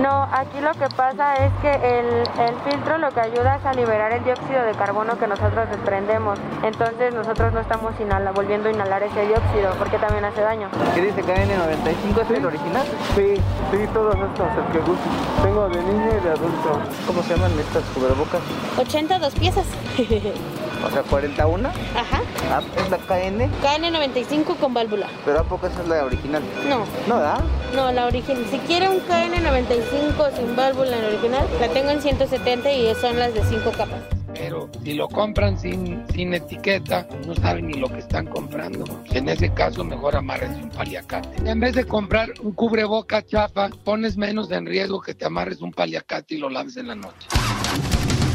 [0.00, 3.72] No, aquí lo que pasa es que el, el filtro lo que ayuda es a
[3.72, 6.38] liberar el dióxido de carbono que nosotros desprendemos.
[6.62, 10.68] Entonces nosotros no estamos inhala, volviendo a inhalar ese dióxido porque también hace daño.
[10.94, 12.22] ¿Qué dice KN95?
[12.22, 12.86] ¿Es el original?
[13.16, 13.34] Sí,
[13.70, 15.08] sí, todos estos, el que guste.
[15.42, 16.80] Tengo de niño y de adulto.
[17.06, 18.40] ¿Cómo se llaman estas cubrebocas?
[18.78, 19.66] 82 piezas.
[20.84, 21.68] O sea, 41.
[21.68, 22.22] Ajá.
[22.50, 23.50] Ah, es la KN.
[23.62, 25.06] KN95 con válvula.
[25.24, 26.42] Pero ¿a poco esa es la original?
[26.68, 27.40] No, No, ¿verdad?
[27.74, 28.44] no, la original.
[28.50, 33.34] Si quiere un KN95 sin válvula en original, la tengo en 170 y son las
[33.34, 34.00] de 5 capas.
[34.34, 38.84] Pero si lo compran sin, sin etiqueta, no saben ni lo que están comprando.
[39.10, 41.28] En ese caso, mejor amarres un paliacate.
[41.50, 45.72] En vez de comprar un cubreboca chafa, pones menos en riesgo que te amarres un
[45.72, 47.26] paliacate y lo laves en la noche.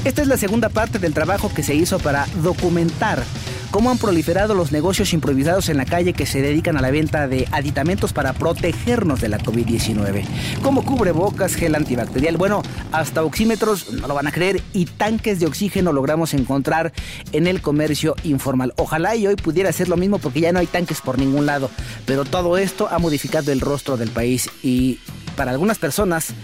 [0.06, 3.24] Esta es la segunda parte del trabajo que se hizo para documentar
[3.72, 7.28] cómo han proliferado los negocios improvisados en la calle que se dedican a la venta
[7.28, 10.24] de aditamentos para protegernos de la COVID-19,
[10.62, 12.62] como cubrebocas, gel antibacterial, bueno,
[12.92, 16.94] hasta oxímetros, no lo van a creer, y tanques de oxígeno logramos encontrar
[17.32, 18.74] en el comercio informal.
[18.78, 21.72] Ojalá y hoy pudiera ser lo mismo porque ya no hay tanques por ningún lado,
[22.06, 25.00] pero todo esto ha modificado el rostro del país y
[25.36, 26.36] para algunas personas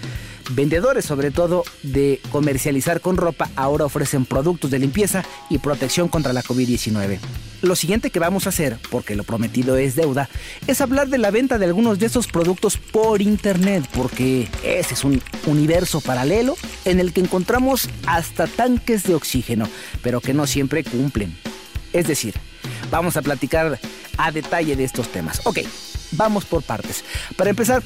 [0.53, 6.33] Vendedores, sobre todo de comercializar con ropa, ahora ofrecen productos de limpieza y protección contra
[6.33, 7.19] la COVID-19.
[7.61, 10.29] Lo siguiente que vamos a hacer, porque lo prometido es deuda,
[10.67, 15.03] es hablar de la venta de algunos de esos productos por internet, porque ese es
[15.03, 19.69] un universo paralelo en el que encontramos hasta tanques de oxígeno,
[20.01, 21.37] pero que no siempre cumplen.
[21.93, 22.33] Es decir,
[22.89, 23.79] vamos a platicar
[24.17, 25.41] a detalle de estos temas.
[25.45, 25.59] Ok,
[26.11, 27.03] vamos por partes.
[27.37, 27.83] Para empezar,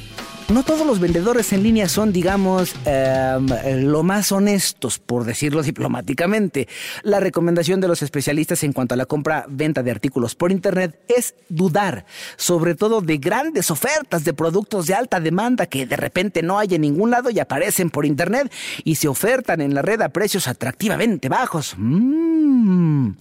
[0.50, 6.68] no todos los vendedores en línea son, digamos, eh, lo más honestos, por decirlo diplomáticamente.
[7.04, 11.36] La recomendación de los especialistas en cuanto a la compra-venta de artículos por Internet es
[11.50, 12.06] dudar,
[12.38, 16.76] sobre todo de grandes ofertas de productos de alta demanda que de repente no hay
[16.76, 18.52] en ningún lado y aparecen por Internet
[18.84, 21.76] y se ofertan en la red a precios atractivamente bajos.
[21.78, 23.14] Mmm.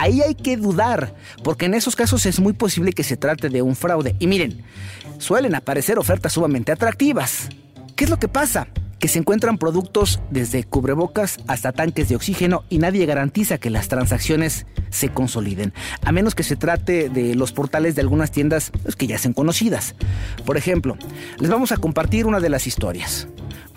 [0.00, 3.62] Ahí hay que dudar, porque en esos casos es muy posible que se trate de
[3.62, 4.14] un fraude.
[4.20, 4.62] Y miren,
[5.18, 7.48] suelen aparecer ofertas sumamente atractivas.
[7.96, 8.68] ¿Qué es lo que pasa?
[9.00, 13.88] Que se encuentran productos desde cubrebocas hasta tanques de oxígeno y nadie garantiza que las
[13.88, 15.72] transacciones se consoliden,
[16.02, 19.34] a menos que se trate de los portales de algunas tiendas pues, que ya sean
[19.34, 19.96] conocidas.
[20.46, 20.96] Por ejemplo,
[21.40, 23.26] les vamos a compartir una de las historias.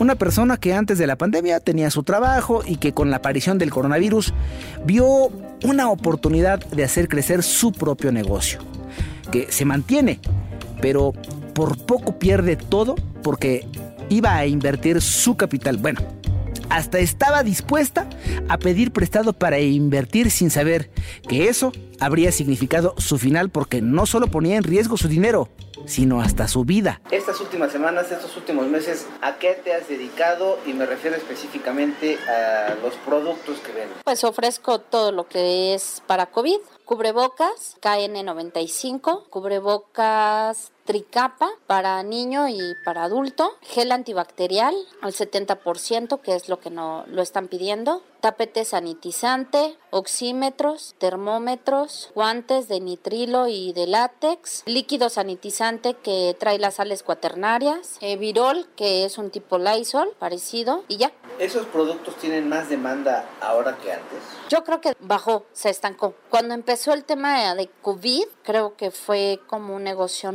[0.01, 3.59] Una persona que antes de la pandemia tenía su trabajo y que con la aparición
[3.59, 4.33] del coronavirus
[4.83, 5.29] vio
[5.63, 8.61] una oportunidad de hacer crecer su propio negocio,
[9.31, 10.19] que se mantiene,
[10.81, 11.13] pero
[11.53, 13.67] por poco pierde todo porque
[14.09, 15.77] iba a invertir su capital.
[15.77, 15.99] Bueno,
[16.71, 18.07] hasta estaba dispuesta
[18.47, 20.89] a pedir prestado para invertir sin saber
[21.27, 25.49] que eso habría significado su final porque no solo ponía en riesgo su dinero,
[25.85, 27.01] sino hasta su vida.
[27.11, 30.59] Estas últimas semanas, estos últimos meses, ¿a qué te has dedicado?
[30.65, 33.97] Y me refiero específicamente a los productos que vendes.
[34.05, 42.75] Pues ofrezco todo lo que es para COVID, cubrebocas, KN95, cubrebocas tricapa para niño y
[42.83, 48.63] para adulto, gel antibacterial al 70%, que es lo que no lo están pidiendo, tapete
[48.65, 57.03] sanitizante, oxímetros, termómetros, guantes de nitrilo y de látex, líquido sanitizante que trae las sales
[57.03, 61.11] cuaternarias, eh, virol, que es un tipo Lysol parecido, y ya.
[61.39, 64.19] ¿Esos productos tienen más demanda ahora que antes?
[64.49, 66.13] Yo creo que bajó, se estancó.
[66.29, 70.31] Cuando empezó el tema de COVID, creo que fue como un negocio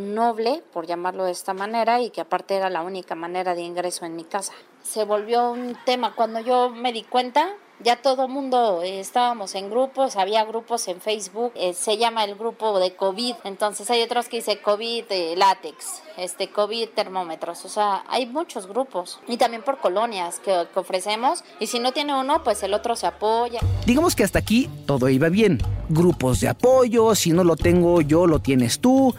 [0.73, 4.17] por llamarlo de esta manera, y que aparte era la única manera de ingreso en
[4.17, 4.53] mi casa.
[4.83, 6.15] Se volvió un tema.
[6.15, 11.01] Cuando yo me di cuenta, ya todo mundo eh, estábamos en grupos, había grupos en
[11.01, 15.35] Facebook, eh, se llama el grupo de COVID, entonces hay otros que dice COVID eh,
[15.37, 21.45] látex, este COVID termómetros, o sea, hay muchos grupos y también por colonias que, ofrecemos
[21.59, 23.61] y si no tiene uno, pues el otro se apoya.
[23.87, 25.59] Digamos que hasta aquí todo iba bien.
[25.89, 29.15] Grupos de apoyo, si no lo tengo yo, lo tienes tú,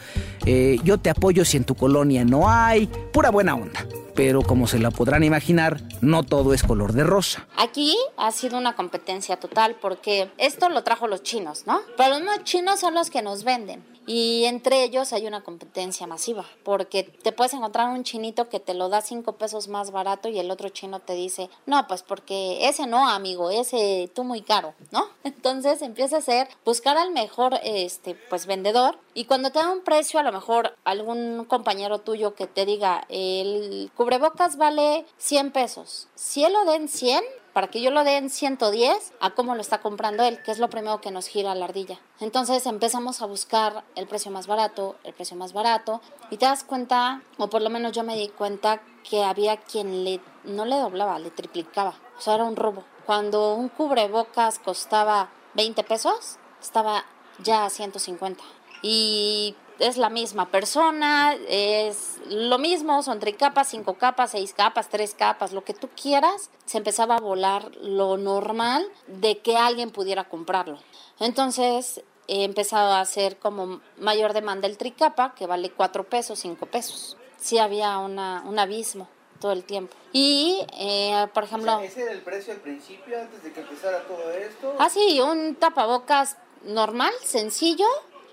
[0.46, 3.86] eh, yo te apoyo si en tu colonia no hay, pura buena onda
[4.18, 7.48] pero como se la podrán imaginar, no todo es color de rosa.
[7.56, 11.82] Aquí ha sido una competencia total porque esto lo trajo los chinos, ¿no?
[11.98, 13.86] Pero los chinos son los que nos venden.
[14.08, 18.74] Y entre ellos hay una competencia masiva, porque te puedes encontrar un chinito que te
[18.74, 22.70] lo da cinco pesos más barato y el otro chino te dice, no, pues porque
[22.70, 25.10] ese no, amigo, ese tú muy caro, ¿no?
[25.26, 29.82] Entonces empieza a ser buscar al mejor, este, pues vendedor y cuando te da un
[29.82, 36.08] precio, a lo mejor algún compañero tuyo que te diga, el cubrebocas vale 100 pesos,
[36.16, 37.26] si él lo den 100,
[37.58, 40.60] para que yo lo dé en 110 a cómo lo está comprando él, que es
[40.60, 42.00] lo primero que nos gira la ardilla.
[42.20, 46.00] Entonces empezamos a buscar el precio más barato, el precio más barato,
[46.30, 50.04] y te das cuenta, o por lo menos yo me di cuenta, que había quien
[50.04, 51.96] le, no le doblaba, le triplicaba.
[52.20, 52.84] O sea, era un robo.
[53.08, 57.06] Cuando un cubrebocas costaba 20 pesos, estaba
[57.40, 58.44] ya a 150.
[58.84, 64.90] Y es la misma persona, es lo mismo, son tres capas, cinco capas, seis capas,
[64.90, 69.92] tres capas, lo que tú quieras, se empezaba a volar lo normal de que alguien
[69.92, 70.80] pudiera comprarlo.
[71.20, 76.66] Entonces he empezado a hacer como mayor demanda el tricapa, que vale cuatro pesos, cinco
[76.66, 77.18] pesos.
[77.38, 79.08] Sí había una, un abismo
[79.40, 79.96] todo el tiempo.
[80.12, 81.80] Y, eh, por ejemplo...
[81.80, 84.76] ¿Ese era el precio al principio, antes de que empezara todo esto?
[84.80, 87.86] Ah, sí, un tapabocas normal, sencillo,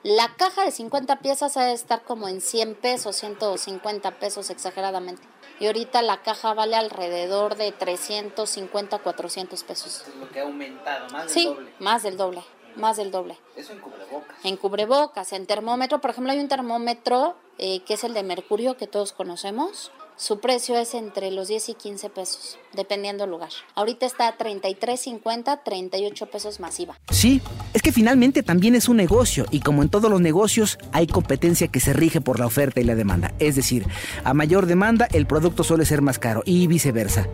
[0.05, 5.23] la caja de 50 piezas ha de estar como en 100 pesos, 150 pesos exageradamente.
[5.59, 10.05] Y ahorita la caja vale alrededor de 350, 400 pesos.
[10.06, 11.73] Es lo que ha aumentado, más del sí, doble.
[11.79, 12.45] más del doble,
[12.77, 13.39] más del doble.
[13.56, 14.45] Eso en cubrebocas.
[14.45, 18.77] En cubrebocas, en termómetro, por ejemplo, hay un termómetro eh, que es el de mercurio
[18.77, 19.91] que todos conocemos.
[20.17, 23.49] Su precio es entre los 10 y 15 pesos, dependiendo del lugar.
[23.75, 27.01] Ahorita está a 33.50, 38 pesos masiva.
[27.11, 31.09] Sí, es que finalmente también es un negocio y como en todos los negocios hay
[31.09, 33.35] competencia que se rige por la oferta y la demanda.
[33.41, 33.87] Es decir,
[34.23, 37.27] a mayor demanda el producto suele ser más caro y viceversa.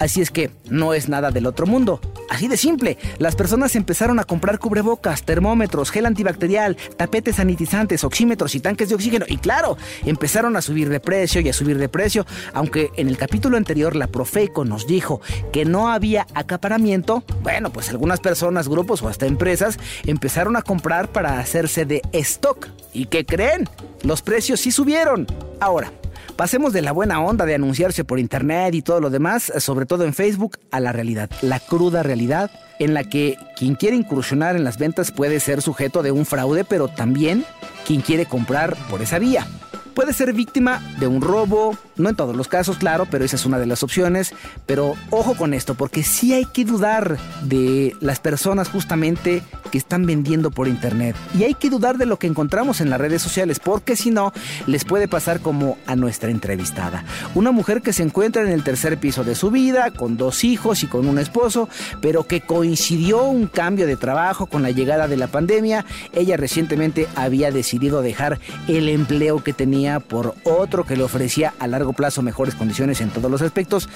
[0.00, 2.00] Así es que no es nada del otro mundo.
[2.30, 8.56] Así de simple, las personas empezaron a comprar cubrebocas, termómetros, gel antibacterial, tapetes sanitizantes, oxímetros
[8.56, 11.88] y tanques de oxígeno y claro, empezaron a subir de precio y a subir de
[11.88, 15.20] precio aunque en el capítulo anterior la Profeco nos dijo
[15.52, 21.12] que no había acaparamiento, bueno, pues algunas personas, grupos o hasta empresas empezaron a comprar
[21.12, 22.68] para hacerse de stock.
[22.92, 23.68] ¿Y qué creen?
[24.02, 25.26] Los precios sí subieron.
[25.60, 25.92] Ahora,
[26.36, 30.04] Pasemos de la buena onda de anunciarse por internet y todo lo demás, sobre todo
[30.04, 32.50] en Facebook, a la realidad, la cruda realidad
[32.80, 36.64] en la que quien quiere incursionar en las ventas puede ser sujeto de un fraude,
[36.64, 37.44] pero también
[37.86, 39.46] quien quiere comprar por esa vía.
[39.94, 43.46] Puede ser víctima de un robo, no en todos los casos, claro, pero esa es
[43.46, 44.34] una de las opciones.
[44.66, 50.04] Pero ojo con esto, porque sí hay que dudar de las personas justamente que están
[50.04, 51.14] vendiendo por internet.
[51.38, 54.32] Y hay que dudar de lo que encontramos en las redes sociales, porque si no,
[54.66, 57.04] les puede pasar como a nuestra entrevistada.
[57.36, 60.82] Una mujer que se encuentra en el tercer piso de su vida, con dos hijos
[60.82, 61.68] y con un esposo,
[62.00, 65.84] pero que coincidió un cambio de trabajo con la llegada de la pandemia.
[66.12, 71.66] Ella recientemente había decidido dejar el empleo que tenía por otro que le ofrecía a
[71.66, 73.88] largo plazo mejores condiciones en todos los aspectos,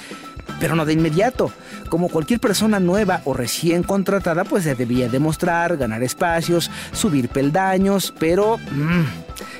[0.59, 1.51] pero no de inmediato.
[1.89, 8.13] Como cualquier persona nueva o recién contratada, pues se debía demostrar, ganar espacios, subir peldaños,
[8.19, 9.03] pero mmm,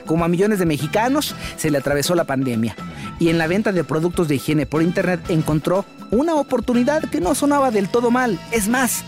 [0.05, 2.75] como a millones de mexicanos se le atravesó la pandemia
[3.19, 7.35] y en la venta de productos de higiene por internet encontró una oportunidad que no
[7.35, 8.39] sonaba del todo mal.
[8.51, 9.03] Es más,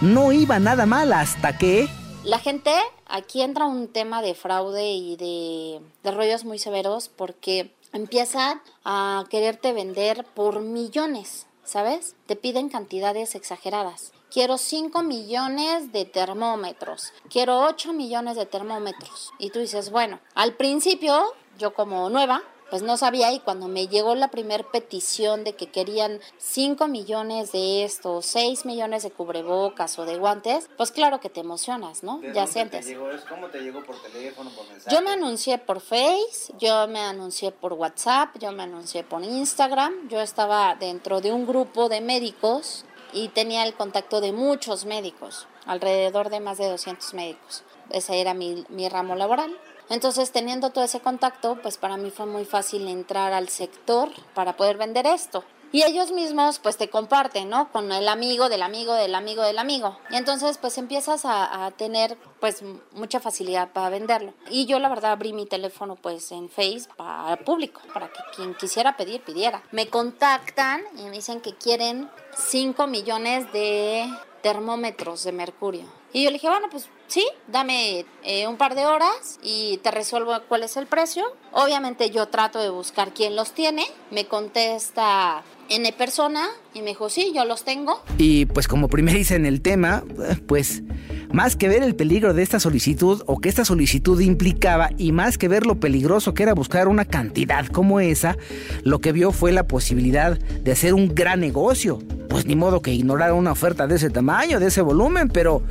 [0.00, 1.88] no iba nada mal hasta que...
[2.24, 2.72] La gente,
[3.06, 5.80] aquí entra un tema de fraude y de,
[6.12, 12.14] rollos muy severos porque empiezan a quererte vender por millones, ¿sabes?
[12.26, 14.12] Te piden cantidades exageradas.
[14.30, 17.12] Quiero 5 millones de termómetros.
[17.28, 19.32] Quiero 8 millones de termómetros.
[19.40, 23.86] Y tú dices, bueno, al principio, yo como nueva, pues no sabía y cuando me
[23.86, 29.98] llegó la primer petición de que querían 5 millones de estos, 6 millones de cubrebocas
[29.98, 32.16] o de guantes, pues claro que te emocionas, ¿no?
[32.20, 32.86] ¿De Ya dónde sientes.
[32.86, 33.26] Te llegó eso?
[33.28, 34.96] ¿Cómo te llegó por teléfono, por mensaje?
[34.96, 40.08] Yo me anuncié por Face, yo me anuncié por WhatsApp, yo me anuncié por Instagram,
[40.08, 45.46] yo estaba dentro de un grupo de médicos y tenía el contacto de muchos médicos,
[45.66, 47.64] alrededor de más de 200 médicos.
[47.90, 49.54] Ese era mi, mi ramo laboral.
[49.88, 54.56] Entonces, teniendo todo ese contacto, pues para mí fue muy fácil entrar al sector para
[54.56, 55.44] poder vender esto.
[55.74, 57.72] Y ellos mismos pues te comparten, ¿no?
[57.72, 59.96] Con el amigo del amigo del amigo del amigo.
[60.10, 62.62] Y entonces pues empiezas a, a, tener pues
[62.92, 64.34] mucha facilidad para venderlo.
[64.50, 68.54] Y yo la verdad abrí mi teléfono pues en Face para público, para que quien
[68.54, 69.62] quisiera pedir, pidiera.
[69.72, 74.06] Me contactan y me dicen que quieren 5 millones de
[74.42, 75.86] termómetros de mercurio.
[76.12, 79.90] Y yo le dije, bueno, pues sí, dame eh, un par de horas y te
[79.90, 81.24] resuelvo cuál es el precio.
[81.52, 83.84] Obviamente yo trato de buscar quién los tiene.
[84.10, 88.02] Me contesta N persona y me dijo, sí, yo los tengo.
[88.16, 90.04] Y pues como primeriza en el tema,
[90.46, 90.82] pues
[91.30, 95.36] más que ver el peligro de esta solicitud o que esta solicitud implicaba y más
[95.36, 98.38] que ver lo peligroso que era buscar una cantidad como esa,
[98.84, 101.98] lo que vio fue la posibilidad de hacer un gran negocio.
[102.30, 105.62] Pues ni modo que ignorar una oferta de ese tamaño, de ese volumen, pero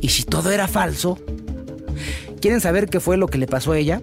[0.00, 1.18] ¿y si todo era falso?
[2.40, 4.02] ¿Quieren saber qué fue lo que le pasó a ella?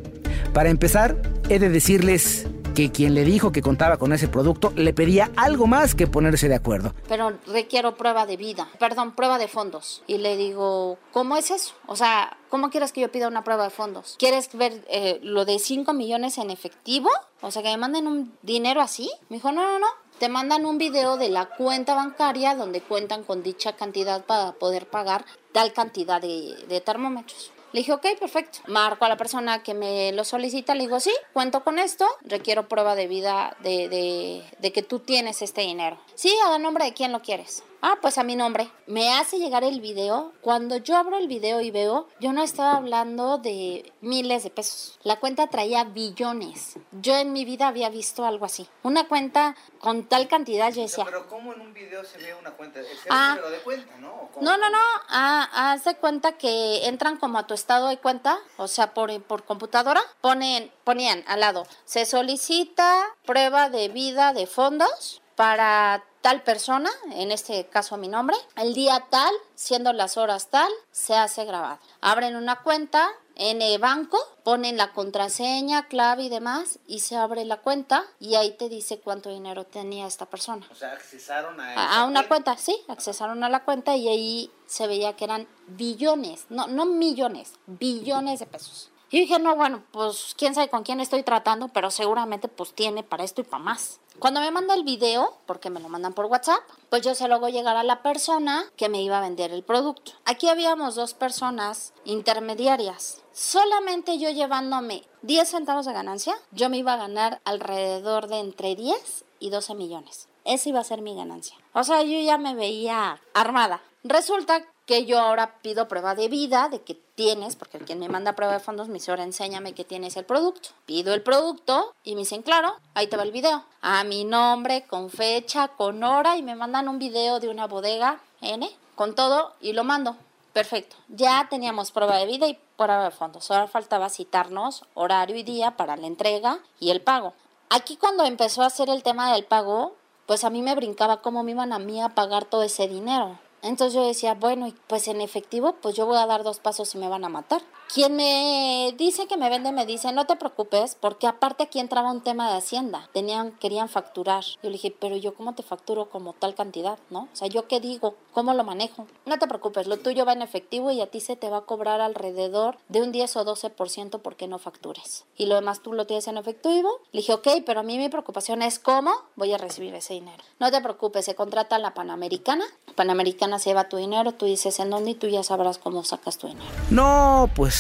[0.54, 4.94] Para empezar, he de decirles que quien le dijo que contaba con ese producto le
[4.94, 6.94] pedía algo más que ponerse de acuerdo.
[7.08, 10.04] Pero requiero prueba de vida, perdón, prueba de fondos.
[10.06, 11.74] Y le digo, ¿cómo es eso?
[11.88, 14.16] O sea, ¿cómo quieres que yo pida una prueba de fondos?
[14.20, 17.10] ¿Quieres ver eh, lo de 5 millones en efectivo?
[17.42, 19.10] O sea, que me manden un dinero así.
[19.30, 19.88] Me dijo, no, no, no.
[20.20, 24.88] Te mandan un video de la cuenta bancaria donde cuentan con dicha cantidad para poder
[24.88, 25.26] pagar
[25.58, 27.52] tal cantidad de, de termómetros.
[27.74, 28.60] Le dije, ok, perfecto.
[28.68, 32.68] Marco a la persona que me lo solicita, le digo, sí, cuento con esto, requiero
[32.68, 35.98] prueba de vida de, de, de que tú tienes este dinero.
[36.14, 37.64] Sí, a nombre de quién lo quieres.
[37.90, 38.70] Ah, pues a mi nombre.
[38.86, 40.34] Me hace llegar el video.
[40.42, 45.00] Cuando yo abro el video y veo, yo no estaba hablando de miles de pesos.
[45.04, 46.76] La cuenta traía billones.
[46.92, 48.68] Yo en mi vida había visto algo así.
[48.84, 51.06] Una cuenta con tal cantidad, yo decía.
[51.06, 52.82] Pero ¿cómo en un video se ve una cuenta?
[52.82, 53.30] Es el Ah.
[53.36, 54.30] número de cuenta, ¿no?
[54.42, 54.78] No, no, no.
[55.08, 59.24] Ah, haz de cuenta que entran como a tu estado de cuenta, o sea, por,
[59.24, 60.02] por computadora.
[60.20, 67.32] Ponen, ponían al lado, se solicita prueba de vida de fondos para tal persona, en
[67.32, 71.80] este caso mi nombre, el día tal, siendo las horas tal, se hace grabado.
[72.02, 77.46] Abren una cuenta en el banco, ponen la contraseña, clave y demás, y se abre
[77.46, 80.68] la cuenta y ahí te dice cuánto dinero tenía esta persona.
[80.70, 84.10] O sea, accesaron a, A, esa a una cuenta, sí, accesaron a la cuenta y
[84.10, 88.92] ahí se veía que eran billones, no, no millones, billones de pesos.
[89.10, 93.04] Y dije, no, bueno, pues quién sabe con quién estoy tratando, pero seguramente pues tiene
[93.04, 94.00] para esto y para más.
[94.20, 97.36] Cuando me manda el video, porque me lo mandan por WhatsApp, pues yo se lo
[97.36, 100.14] hago llegar a la persona que me iba a vender el producto.
[100.26, 103.22] Aquí habíamos dos personas intermediarias.
[103.32, 108.76] Solamente yo llevándome 10 centavos de ganancia, yo me iba a ganar alrededor de entre
[108.76, 110.28] 10 y 12 millones.
[110.44, 111.56] Esa iba a ser mi ganancia.
[111.74, 113.82] O sea, yo ya me veía armada.
[114.04, 118.34] Resulta que yo ahora pido prueba de vida de que tienes, porque quien me manda
[118.34, 120.70] prueba de fondos me dice, ahora enséñame que tienes el producto.
[120.86, 123.66] Pido el producto y me dicen, claro, ahí te va el video.
[123.82, 128.22] A mi nombre, con fecha, con hora y me mandan un video de una bodega
[128.42, 130.16] N con todo y lo mando.
[130.54, 130.96] Perfecto.
[131.10, 133.52] Ya teníamos prueba de vida y prueba de fondos.
[133.52, 137.34] Ahora faltaba citarnos horario y día para la entrega y el pago.
[137.70, 141.44] Aquí cuando empezó a hacer el tema del pago, pues a mí me brincaba cómo
[141.44, 143.38] me iban a mí a pagar todo ese dinero.
[143.62, 146.98] Entonces yo decía, bueno, pues en efectivo, pues yo voy a dar dos pasos y
[146.98, 147.62] me van a matar.
[147.94, 152.12] Quien me dice que me vende me dice, no te preocupes, porque aparte aquí entraba
[152.12, 153.10] un tema de hacienda.
[153.14, 154.44] Tenían, querían facturar.
[154.62, 157.30] Yo le dije, pero yo cómo te facturo como tal cantidad, ¿no?
[157.32, 159.08] O sea, yo qué digo, cómo lo manejo.
[159.26, 161.62] No te preocupes, lo tuyo va en efectivo y a ti se te va a
[161.62, 165.24] cobrar alrededor de un 10 o 12% porque no factures.
[165.38, 167.00] Y lo demás tú lo tienes en efectivo.
[167.14, 170.44] Le dije, ok, pero a mí mi preocupación es cómo voy a recibir ese dinero.
[170.60, 172.66] No te preocupes, se contrata la Panamericana.
[172.96, 176.38] Panamericana se lleva tu dinero, tú dices en dónde y tú ya sabrás cómo sacas
[176.38, 176.68] tu dinero.
[176.90, 177.77] No, pues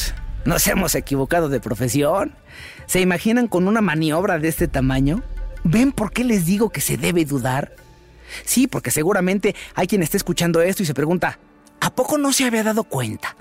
[0.48, 2.34] nos hemos equivocado de profesión.
[2.86, 5.22] ¿Se imaginan con una maniobra de este tamaño?
[5.66, 7.75] ¿Ven por qué les digo que se debe dudar?
[8.46, 11.38] Sí, porque seguramente hay quien esté escuchando esto y se pregunta,
[11.82, 13.36] ¿a poco no se había dado cuenta?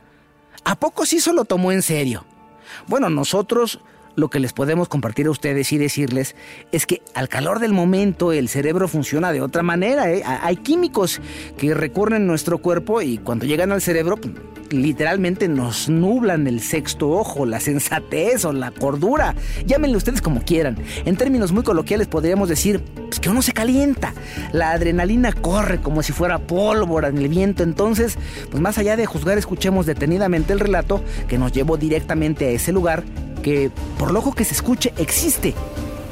[0.64, 2.24] ¿A poco sí se lo tomó en serio?
[2.88, 3.78] Bueno, nosotros
[4.16, 6.34] lo que les podemos compartir a ustedes y decirles
[6.72, 10.10] es que al calor del momento el cerebro funciona de otra manera.
[10.10, 10.22] ¿eh?
[10.24, 11.20] Hay químicos
[11.56, 14.34] que recorren nuestro cuerpo y cuando llegan al cerebro pues,
[14.70, 19.34] literalmente nos nublan el sexto ojo, la sensatez o la cordura.
[19.66, 20.78] Llámenle ustedes como quieran.
[21.04, 24.14] En términos muy coloquiales podríamos decir pues, que uno se calienta.
[24.52, 27.62] La adrenalina corre como si fuera pólvora en el viento.
[27.62, 28.18] Entonces,
[28.50, 32.72] pues más allá de juzgar, escuchemos detenidamente el relato que nos llevó directamente a ese
[32.72, 33.04] lugar
[33.46, 35.54] que, por loco que se escuche, existe.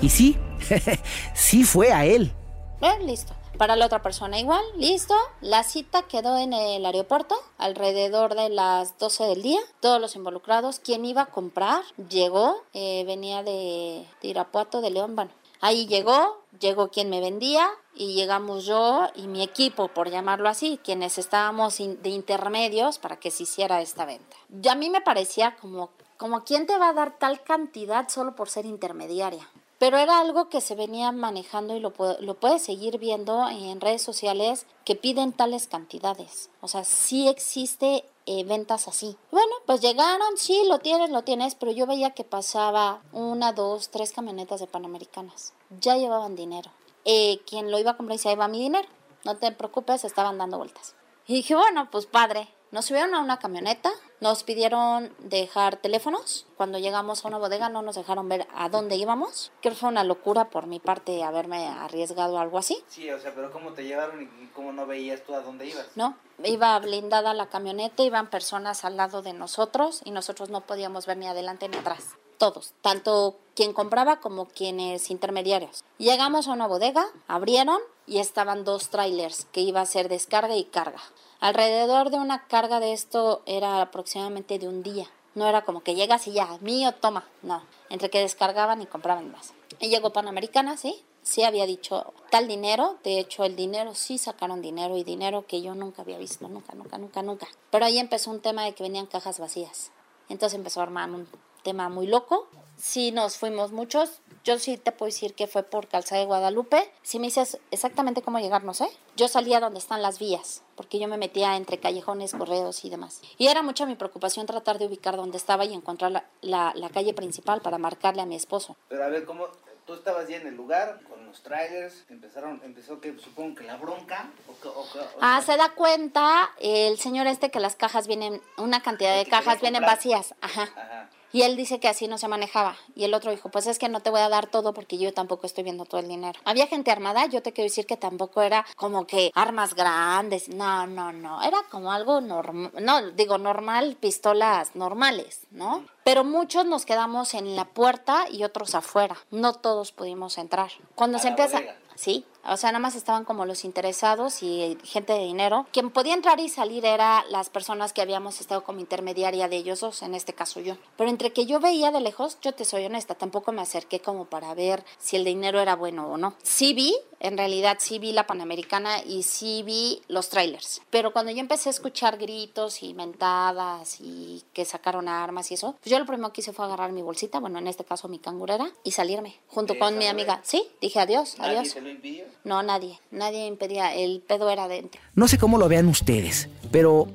[0.00, 0.38] Y sí,
[1.34, 2.32] sí fue a él.
[2.80, 3.32] Eh, listo.
[3.58, 5.16] Para la otra persona igual, listo.
[5.40, 9.58] La cita quedó en el aeropuerto alrededor de las 12 del día.
[9.80, 15.16] Todos los involucrados, quien iba a comprar, llegó, eh, venía de, de Irapuato, de León,
[15.16, 15.32] bueno.
[15.60, 20.78] Ahí llegó, llegó quien me vendía y llegamos yo y mi equipo, por llamarlo así,
[20.84, 24.36] quienes estábamos de intermedios para que se hiciera esta venta.
[24.62, 28.34] Y a mí me parecía como, como quién te va a dar tal cantidad solo
[28.34, 29.48] por ser intermediaria.
[29.78, 34.02] Pero era algo que se venía manejando y lo, lo puedes seguir viendo en redes
[34.02, 36.48] sociales que piden tales cantidades.
[36.60, 39.18] O sea, sí existe eh, ventas así.
[39.30, 43.90] Bueno, pues llegaron, sí, lo tienes, lo tienes, pero yo veía que pasaba una, dos,
[43.90, 45.52] tres camionetas de Panamericanas.
[45.80, 46.70] Ya llevaban dinero.
[47.04, 48.88] Eh, quien lo iba a comprar decía, ahí va mi dinero.
[49.24, 50.94] No te preocupes, estaban dando vueltas.
[51.26, 56.44] Y dije, bueno, pues padre, Nos subieron a una camioneta, nos pidieron dejar teléfonos.
[56.56, 59.52] Cuando llegamos a una bodega no nos dejaron ver a dónde íbamos.
[59.62, 62.82] Creo que fue una locura por mi parte haberme arriesgado a algo así.
[62.88, 65.86] Sí, o sea, pero ¿cómo te llevaron y cómo no veías tú a dónde ibas?
[65.94, 71.06] No, iba blindada la camioneta, iban personas al lado de nosotros y nosotros no podíamos
[71.06, 72.16] ver ni adelante ni atrás.
[72.38, 75.84] Todos, tanto quien compraba como quienes intermediarios.
[75.98, 77.78] Llegamos a una bodega, abrieron
[78.08, 81.00] y estaban dos trailers que iba a ser descarga y carga.
[81.44, 85.10] Alrededor de una carga de esto era aproximadamente de un día.
[85.34, 87.28] No era como que llegas y ya, mío, toma.
[87.42, 89.52] No, entre que descargaban y compraban más.
[89.78, 94.62] Y llegó Panamericana, sí, sí había dicho tal dinero, de hecho el dinero sí sacaron
[94.62, 97.46] dinero y dinero que yo nunca había visto, nunca, nunca, nunca, nunca.
[97.70, 99.90] Pero ahí empezó un tema de que venían cajas vacías.
[100.30, 101.28] Entonces empezó a armar un
[101.64, 102.48] tema muy loco.
[102.76, 106.92] Sí nos fuimos muchos, yo sí te puedo decir que fue por Calzada de Guadalupe.
[107.02, 108.86] Si me dices exactamente cómo llegar, no sé.
[109.16, 113.22] Yo salía donde están las vías, porque yo me metía entre callejones, correos y demás.
[113.38, 116.90] Y era mucha mi preocupación tratar de ubicar dónde estaba y encontrar la, la, la
[116.90, 118.76] calle principal para marcarle a mi esposo.
[118.88, 119.46] Pero a ver, ¿cómo,
[119.86, 123.76] tú estabas ya en el lugar con los trailers, empezaron, empezó que supongo que la
[123.76, 124.30] bronca.
[124.46, 124.86] O, o, o,
[125.22, 129.60] ah, se da cuenta el señor este que las cajas vienen, una cantidad de cajas
[129.62, 130.34] vienen vacías.
[130.42, 130.62] Ajá.
[130.76, 131.08] Ajá.
[131.34, 132.76] Y él dice que así no se manejaba.
[132.94, 135.12] Y el otro dijo, pues es que no te voy a dar todo porque yo
[135.12, 136.38] tampoco estoy viendo todo el dinero.
[136.44, 140.48] Había gente armada, yo te quiero decir que tampoco era como que armas grandes.
[140.48, 141.42] No, no, no.
[141.42, 145.84] Era como algo normal, no, digo normal, pistolas normales, ¿no?
[146.04, 149.16] Pero muchos nos quedamos en la puerta y otros afuera.
[149.32, 150.70] No todos pudimos entrar.
[150.94, 151.60] Cuando se empieza...
[151.96, 155.66] Sí, o sea, nada más estaban como los interesados y gente de dinero.
[155.72, 159.80] Quien podía entrar y salir era las personas que habíamos estado como intermediaria de ellos
[159.80, 160.76] dos, en este caso yo.
[160.96, 164.26] Pero entre que yo veía de lejos, yo te soy honesta, tampoco me acerqué como
[164.26, 166.34] para ver si el dinero era bueno o no.
[166.42, 170.82] Sí vi, en realidad sí vi la Panamericana y sí vi los trailers.
[170.90, 175.76] Pero cuando yo empecé a escuchar gritos y mentadas y que sacaron armas y eso,
[175.80, 178.18] pues yo lo primero que hice fue agarrar mi bolsita, bueno, en este caso mi
[178.18, 180.40] cangurera, y salirme junto con mi amiga.
[180.42, 181.74] Sí, dije adiós, adiós.
[181.76, 182.33] lo impidió?
[182.44, 183.00] No, nadie.
[183.10, 183.94] Nadie impedía.
[183.94, 185.00] El pedo era adentro.
[185.14, 187.08] No sé cómo lo vean ustedes, pero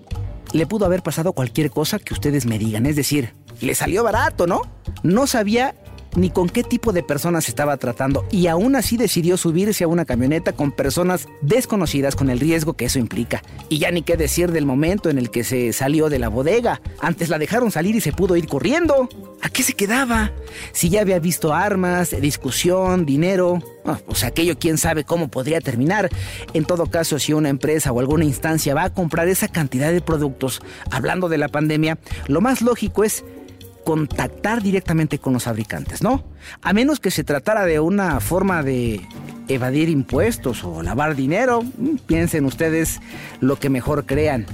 [0.54, 2.86] le pudo haber pasado cualquier cosa que ustedes me digan.
[2.86, 4.62] Es decir, le salió barato, ¿no?
[5.04, 5.76] No sabía
[6.16, 10.06] ni con qué tipo de personas estaba tratando y aún así decidió subirse a una
[10.06, 13.44] camioneta con personas desconocidas con el riesgo que eso implica.
[13.70, 16.82] Y ya ni qué decir del momento en el que se salió de la bodega.
[17.00, 19.10] Antes la dejaron salir y se pudo ir corriendo.
[19.42, 20.32] ¿A qué se quedaba?
[20.74, 23.62] Si ya había visto armas, discusión, dinero,
[24.06, 26.10] pues aquello quién sabe cómo podría terminar.
[26.54, 30.02] En todo caso, si una empresa o alguna instancia va a comprar esa cantidad de
[30.02, 33.24] productos, hablando de la pandemia, lo más lógico es
[33.84, 36.24] contactar directamente con los fabricantes, ¿no?
[36.62, 39.02] A menos que se tratara de una forma de
[39.48, 43.00] evadir impuestos o lavar dinero, mm, piensen ustedes
[43.40, 44.46] lo que mejor crean.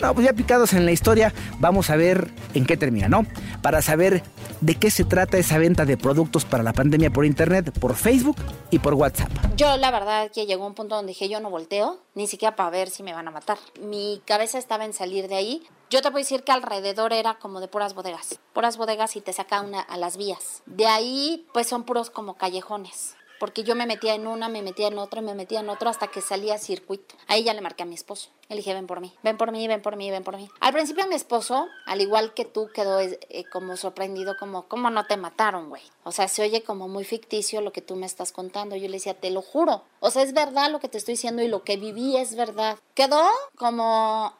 [0.00, 3.26] No, pues ya picados en la historia, vamos a ver en qué termina, ¿no?
[3.62, 4.22] Para saber
[4.60, 8.36] de qué se trata esa venta de productos para la pandemia por internet, por Facebook
[8.70, 9.30] y por WhatsApp.
[9.56, 12.70] Yo la verdad que llegó un punto donde dije yo no volteo, ni siquiera para
[12.70, 13.58] ver si me van a matar.
[13.80, 15.62] Mi cabeza estaba en salir de ahí.
[15.90, 19.32] Yo te puedo decir que alrededor era como de puras bodegas, puras bodegas y te
[19.32, 20.62] saca una a las vías.
[20.66, 24.88] De ahí pues son puros como callejones porque yo me metía en una, me metía
[24.88, 27.14] en otra, me metía en otra hasta que salía circuito.
[27.26, 28.30] Ahí ya le marqué a mi esposo.
[28.48, 30.48] Le dije, ven por mí, ven por mí, ven por mí, ven por mí.
[30.60, 33.18] Al principio mi esposo, al igual que tú, quedó eh,
[33.52, 35.82] como sorprendido, como, ¿cómo no te mataron, güey?
[36.04, 38.76] O sea, se oye como muy ficticio lo que tú me estás contando.
[38.76, 39.82] Yo le decía, te lo juro.
[40.00, 42.78] O sea, es verdad lo que te estoy diciendo y lo que viví es verdad.
[42.94, 43.22] Quedó
[43.56, 44.34] como,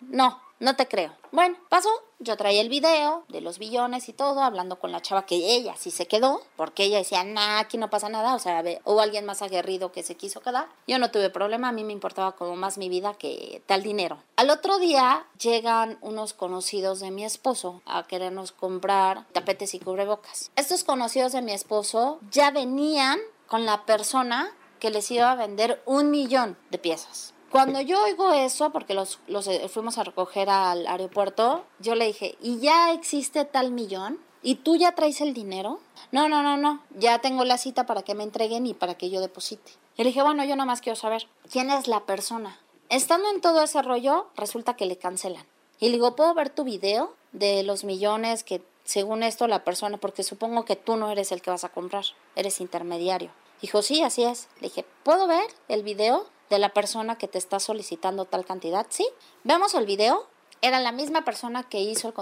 [0.00, 1.12] no, no te creo.
[1.32, 1.90] Bueno, pasó.
[2.20, 5.74] Yo traía el video de los billones y todo, hablando con la chava que ella
[5.76, 8.36] sí se quedó, porque ella decía, nah, aquí no pasa nada.
[8.36, 10.68] O sea, hubo alguien más aguerrido que se quiso quedar.
[10.86, 14.22] Yo no tuve problema, a mí me importaba como más mi vida que tal dinero.
[14.36, 20.52] Al otro día llegan unos conocidos de mi esposo a querernos comprar tapetes y cubrebocas.
[20.54, 25.82] Estos conocidos de mi esposo ya venían con la persona que les iba a vender
[25.86, 27.34] un millón de piezas.
[27.52, 32.06] Cuando yo oigo eso, porque los, los eh, fuimos a recoger al aeropuerto, yo le
[32.06, 34.18] dije, ¿y ya existe tal millón?
[34.42, 35.78] ¿Y tú ya traes el dinero?
[36.12, 36.82] No, no, no, no.
[36.96, 39.72] Ya tengo la cita para que me entreguen y para que yo deposite.
[39.96, 42.58] Y le dije, bueno, yo más quiero saber quién es la persona.
[42.88, 45.46] Estando en todo ese rollo, resulta que le cancelan.
[45.78, 49.98] Y le digo, ¿puedo ver tu video de los millones que, según esto, la persona,
[49.98, 53.30] porque supongo que tú no eres el que vas a comprar, eres intermediario.
[53.60, 54.48] Dijo, sí, así es.
[54.56, 56.26] Le dije, ¿puedo ver el video?
[56.52, 59.08] De la persona que te está solicitando tal cantidad, ¿sí?
[59.42, 60.26] Vemos el video,
[60.60, 62.12] era la misma persona que hizo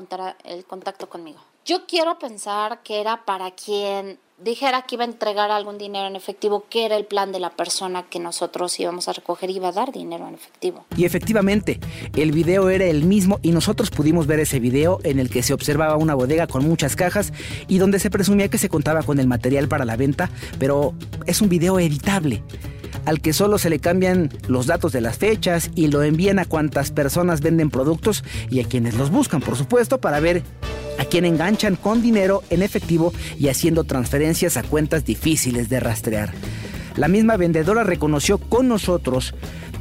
[0.44, 1.40] el, contacto conmigo.
[1.66, 6.14] Yo quiero pensar que era para quien dijera que iba a entregar algún dinero en
[6.14, 9.72] efectivo, que era el plan de la persona que nosotros íbamos a recoger iba a
[9.72, 10.86] dar dinero en efectivo.
[10.96, 11.80] Y efectivamente,
[12.14, 15.52] el video era el mismo y nosotros pudimos ver ese video en el que se
[15.52, 17.32] observaba una bodega con muchas cajas
[17.66, 20.94] y donde se presumía que se contaba con el material para la venta, pero
[21.26, 22.44] es un video editable
[23.11, 26.44] al que solo se le cambian los datos de las fechas y lo envían a
[26.44, 30.44] cuantas personas venden productos y a quienes los buscan, por supuesto, para ver
[30.96, 36.33] a quién enganchan con dinero en efectivo y haciendo transferencias a cuentas difíciles de rastrear.
[36.94, 39.35] La misma vendedora reconoció con nosotros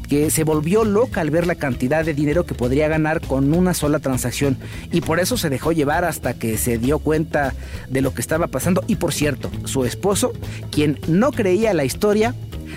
[0.09, 3.75] que se volvió loca al ver la cantidad de dinero que podría ganar con una
[3.75, 4.57] sola transacción
[4.91, 7.53] y por eso se dejó llevar hasta que se dio cuenta
[7.89, 10.33] de lo que estaba pasando y por cierto, su esposo,
[10.71, 12.33] quien no creía la historia,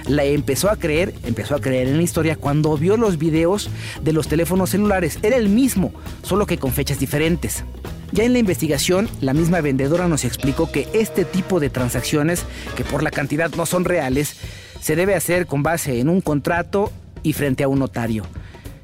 [0.06, 3.70] la empezó a creer, empezó a creer en la historia cuando vio los videos
[4.02, 5.18] de los teléfonos celulares.
[5.22, 7.64] Era el mismo, solo que con fechas diferentes.
[8.12, 12.44] Ya en la investigación, la misma vendedora nos explicó que este tipo de transacciones,
[12.76, 14.36] que por la cantidad no son reales,
[14.80, 18.26] se debe hacer con base en un contrato y frente a un notario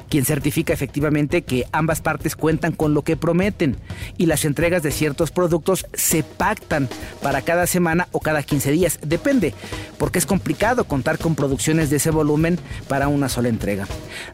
[0.09, 3.77] quien certifica efectivamente que ambas partes cuentan con lo que prometen
[4.17, 6.89] y las entregas de ciertos productos se pactan
[7.23, 9.55] para cada semana o cada 15 días, depende,
[9.99, 13.87] porque es complicado contar con producciones de ese volumen para una sola entrega.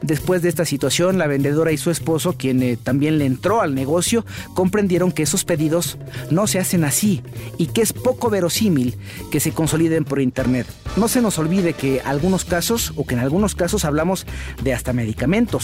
[0.03, 3.75] Después de esta situación, la vendedora y su esposo, quien eh, también le entró al
[3.75, 5.99] negocio, comprendieron que esos pedidos
[6.31, 7.23] no se hacen así
[7.59, 8.97] y que es poco verosímil
[9.31, 10.67] que se consoliden por internet.
[10.97, 14.27] No se nos olvide que algunos casos o que en algunos casos hablamos
[14.63, 15.64] de hasta medicamentos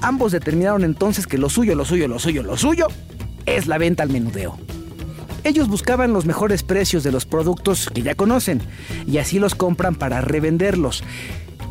[0.00, 2.88] Ambos determinaron entonces que lo suyo, lo suyo, lo suyo, lo suyo
[3.46, 4.58] es la venta al menudeo.
[5.44, 8.60] Ellos buscaban los mejores precios de los productos que ya conocen
[9.06, 11.04] y así los compran para revenderlos.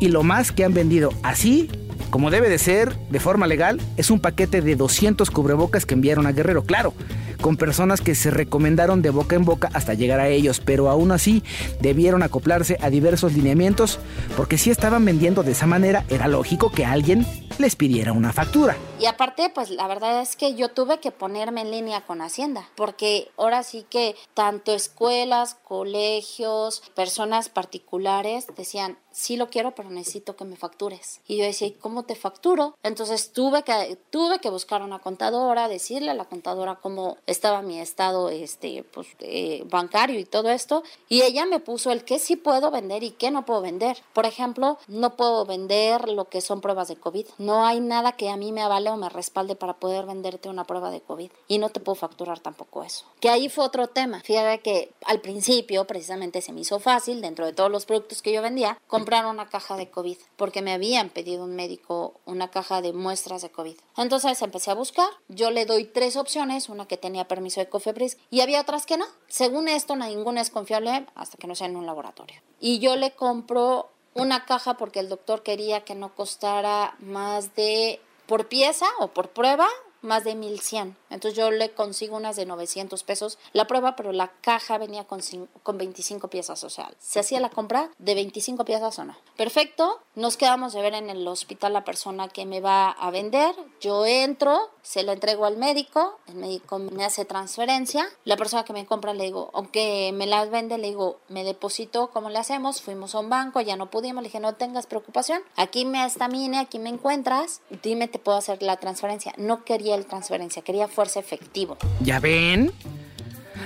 [0.00, 1.68] Y lo más que han vendido así,
[2.10, 6.26] como debe de ser, de forma legal, es un paquete de 200 cubrebocas que enviaron
[6.26, 6.64] a Guerrero.
[6.64, 6.94] Claro,
[7.40, 11.12] con personas que se recomendaron de boca en boca hasta llegar a ellos, pero aún
[11.12, 11.42] así
[11.80, 13.98] debieron acoplarse a diversos lineamientos,
[14.36, 17.26] porque si estaban vendiendo de esa manera, era lógico que alguien
[17.58, 18.76] les pidiera una factura.
[19.00, 22.68] Y aparte, pues la verdad es que yo tuve que ponerme en línea con Hacienda,
[22.74, 30.36] porque ahora sí que tanto escuelas, colegios, personas particulares decían, sí lo quiero, pero necesito
[30.36, 31.20] que me factures.
[31.26, 32.76] Y yo decía, ¿y cómo te facturo?
[32.82, 37.80] Entonces tuve que, tuve que buscar una contadora, decirle a la contadora cómo estaba mi
[37.80, 40.82] estado este, pues, eh, bancario y todo esto.
[41.08, 43.96] Y ella me puso el qué sí puedo vender y qué no puedo vender.
[44.12, 47.26] Por ejemplo, no puedo vender lo que son pruebas de COVID.
[47.38, 50.64] No hay nada que a mí me avale o me respalde para poder venderte una
[50.64, 51.30] prueba de COVID.
[51.48, 53.06] Y no te puedo facturar tampoco eso.
[53.20, 54.20] Que ahí fue otro tema.
[54.20, 58.32] Fíjate que al principio precisamente se me hizo fácil, dentro de todos los productos que
[58.32, 62.82] yo vendía, comprar una caja de COVID, porque me habían pedido un médico una caja
[62.82, 63.76] de muestras de COVID.
[63.96, 68.18] Entonces empecé a buscar, yo le doy tres opciones, una que tenía permiso de Cofebris
[68.32, 69.06] y había otras que no.
[69.28, 72.42] Según esto, ninguna es confiable hasta que no sea en un laboratorio.
[72.58, 78.00] Y yo le compro una caja porque el doctor quería que no costara más de
[78.26, 79.68] por pieza o por prueba
[80.02, 80.96] más de 1100.
[81.10, 83.38] Entonces yo le consigo unas de 900 pesos.
[83.52, 85.20] La prueba, pero la caja venía con,
[85.62, 89.16] con 25 piezas, o sea, se hacía la compra de 25 piezas o no.
[89.36, 93.54] Perfecto, nos quedamos de ver en el hospital la persona que me va a vender,
[93.80, 98.72] yo entro, se la entrego al médico, el médico me hace transferencia, la persona que
[98.72, 102.80] me compra le digo, aunque me las vende, le digo, me deposito, ¿cómo le hacemos?
[102.82, 106.28] Fuimos a un banco, ya no pudimos, le dije, no tengas preocupación, aquí me está
[106.28, 109.32] mi aquí me encuentras, dime, te puedo hacer la transferencia.
[109.36, 111.76] No quería el transferencia, quería fuerza efectivo.
[112.00, 112.72] ¿Ya ven?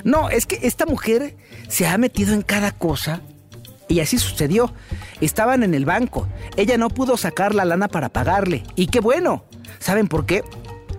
[0.05, 1.37] No, es que esta mujer
[1.69, 3.23] se ha metido en cada cosa
[3.89, 4.73] y así sucedió.
[5.21, 6.27] Estaban en el banco.
[6.57, 8.63] Ella no pudo sacar la lana para pagarle.
[8.77, 9.45] Y qué bueno.
[9.79, 10.45] ¿Saben por qué?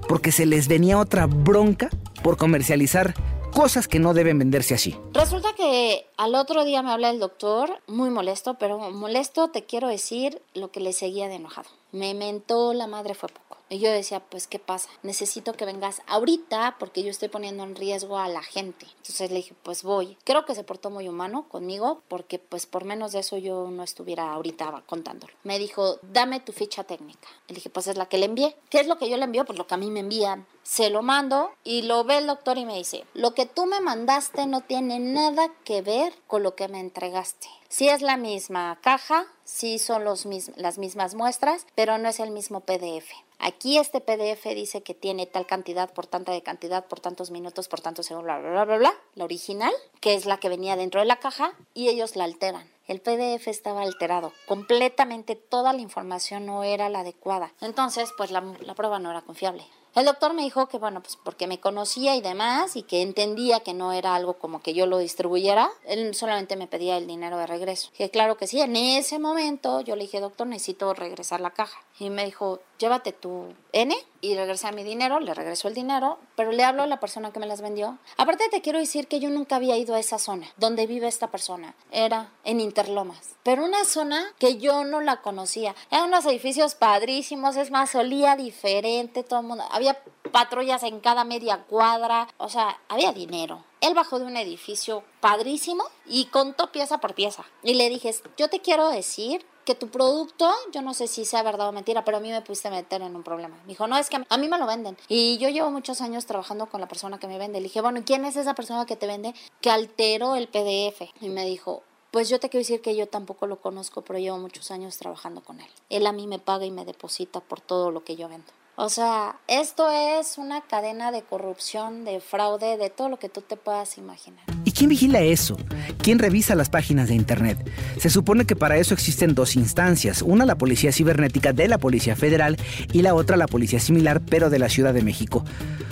[0.07, 1.89] Porque se les venía otra bronca
[2.21, 3.13] por comercializar
[3.51, 4.97] cosas que no deben venderse así.
[5.13, 9.87] Resulta que al otro día me habla el doctor, muy molesto, pero molesto te quiero
[9.87, 11.69] decir lo que le seguía de enojado.
[11.91, 13.57] Me mentó la madre fue poco.
[13.71, 14.89] Y yo decía, pues, ¿qué pasa?
[15.01, 18.85] Necesito que vengas ahorita porque yo estoy poniendo en riesgo a la gente.
[18.97, 20.17] Entonces le dije, pues voy.
[20.25, 23.81] Creo que se portó muy humano conmigo porque, pues, por menos de eso yo no
[23.83, 25.33] estuviera ahorita contándolo.
[25.45, 27.29] Me dijo, dame tu ficha técnica.
[27.47, 28.57] Le dije, pues es la que le envié.
[28.69, 29.45] ¿Qué es lo que yo le envío?
[29.45, 30.45] Pues lo que a mí me envían.
[30.63, 33.79] Se lo mando y lo ve el doctor y me dice, lo que tú me
[33.79, 37.47] mandaste no tiene nada que ver con lo que me entregaste.
[37.69, 42.31] Sí es la misma caja, sí son los las mismas muestras, pero no es el
[42.31, 43.09] mismo PDF.
[43.43, 47.67] Aquí este PDF dice que tiene tal cantidad por tanta de cantidad, por tantos minutos,
[47.67, 50.75] por tantos segundos, bla, bla, bla, bla, bla, la original, que es la que venía
[50.75, 52.69] dentro de la caja, y ellos la alteran.
[52.87, 57.51] El PDF estaba alterado, completamente toda la información no era la adecuada.
[57.61, 59.65] Entonces, pues la, la prueba no era confiable.
[59.93, 63.59] El doctor me dijo que, bueno, pues porque me conocía y demás y que entendía
[63.59, 67.37] que no era algo como que yo lo distribuyera, él solamente me pedía el dinero
[67.37, 67.91] de regreso.
[67.97, 71.81] Que claro que sí, en ese momento yo le dije, doctor, necesito regresar la caja.
[71.99, 76.51] Y me dijo, llévate tu N y regresé mi dinero, le regresó el dinero, pero
[76.51, 77.97] le hablo a la persona que me las vendió.
[78.17, 81.27] Aparte te quiero decir que yo nunca había ido a esa zona donde vive esta
[81.27, 81.75] persona.
[81.91, 85.75] Era en Interlomas, pero una zona que yo no la conocía.
[85.89, 89.63] Eran unos edificios padrísimos, es más, olía diferente, todo el mundo.
[89.81, 89.99] Había
[90.31, 93.63] patrullas en cada media cuadra, o sea, había dinero.
[93.81, 97.45] Él bajó de un edificio padrísimo y contó pieza por pieza.
[97.63, 101.41] Y le dije, yo te quiero decir que tu producto, yo no sé si sea
[101.41, 103.57] verdad o mentira, pero a mí me pudiste meter en un problema.
[103.63, 104.95] Me dijo, no, es que a mí me lo venden.
[105.07, 107.59] Y yo llevo muchos años trabajando con la persona que me vende.
[107.59, 111.09] Le dije, bueno, ¿quién es esa persona que te vende que alteró el PDF?
[111.21, 114.37] Y me dijo, pues yo te quiero decir que yo tampoco lo conozco, pero llevo
[114.37, 115.69] muchos años trabajando con él.
[115.89, 118.53] Él a mí me paga y me deposita por todo lo que yo vendo.
[118.77, 123.41] O sea, esto es una cadena de corrupción, de fraude, de todo lo que tú
[123.41, 124.45] te puedas imaginar.
[124.63, 125.57] ¿Y quién vigila eso?
[126.01, 127.69] ¿Quién revisa las páginas de Internet?
[127.99, 132.15] Se supone que para eso existen dos instancias, una la Policía Cibernética de la Policía
[132.15, 132.57] Federal
[132.93, 135.43] y la otra la Policía Similar, pero de la Ciudad de México.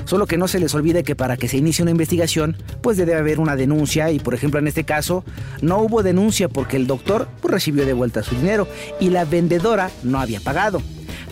[0.06, 3.16] Solo que no se les olvide que para que se inicie una investigación, pues debe
[3.16, 5.24] haber una denuncia y por ejemplo en este caso
[5.62, 8.68] no hubo denuncia porque el doctor pues, recibió de vuelta su dinero
[9.02, 10.82] y la vendedora no había pagado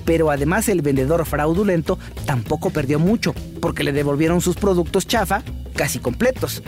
[0.07, 5.43] pero además el vendedor fraudulento tampoco perdió mucho, porque le devolvieron sus productos chafa
[5.75, 6.63] casi completos,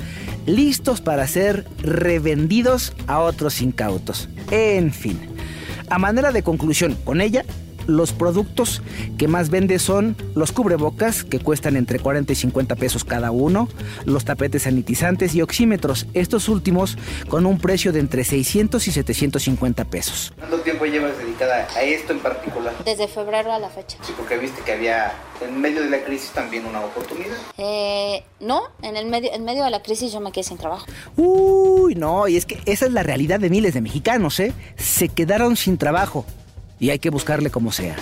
[0.45, 4.27] listos para ser revendidos a otros incautos.
[4.51, 5.17] En fin,
[5.89, 7.45] a manera de conclusión, con ella
[7.89, 8.81] los productos
[9.17, 13.67] que más vende son los cubrebocas, que cuestan entre 40 y 50 pesos cada uno,
[14.05, 16.97] los tapetes sanitizantes y oxímetros, estos últimos
[17.27, 20.33] con un precio de entre 600 y 750 pesos.
[20.37, 22.73] ¿Cuánto tiempo llevas dedicada a esto en particular?
[22.85, 23.97] Desde febrero a la fecha.
[24.01, 27.37] Sí, porque viste que había en medio de la crisis también una oportunidad.
[27.57, 30.85] Eh, no, en el medio, en medio de la crisis yo me quedé sin trabajo.
[31.15, 34.53] Uy, no, y es que esa es la realidad de miles de mexicanos, ¿eh?
[34.77, 36.25] Se quedaron sin trabajo
[36.79, 37.95] y hay que buscarle como sea.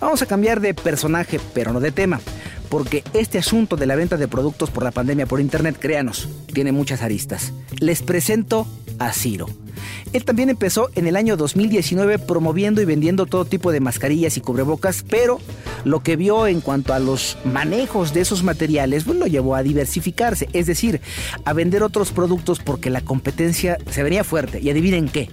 [0.00, 2.20] Vamos a cambiar de personaje, pero no de tema,
[2.68, 6.72] porque este asunto de la venta de productos por la pandemia por internet, créanos, tiene
[6.72, 7.52] muchas aristas.
[7.80, 8.66] Les presento
[8.98, 9.46] a Ciro.
[10.12, 14.40] Él también empezó en el año 2019 promoviendo y vendiendo todo tipo de mascarillas y
[14.40, 15.38] cubrebocas, pero
[15.84, 19.62] lo que vio en cuanto a los manejos de esos materiales pues, lo llevó a
[19.62, 21.00] diversificarse, es decir,
[21.44, 24.60] a vender otros productos porque la competencia se venía fuerte.
[24.60, 25.28] Y adivinen qué,